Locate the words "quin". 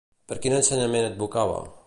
0.45-0.55